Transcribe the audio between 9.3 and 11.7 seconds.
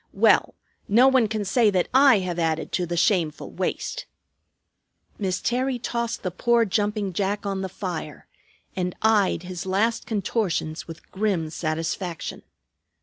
his last contortions with grim